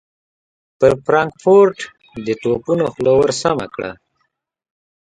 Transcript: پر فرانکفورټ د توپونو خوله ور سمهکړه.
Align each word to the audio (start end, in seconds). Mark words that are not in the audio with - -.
پر 0.79 0.91
فرانکفورټ 1.05 1.77
د 2.25 2.27
توپونو 2.41 2.85
خوله 2.93 3.11
ور 3.17 3.31
سمهکړه. 3.41 3.91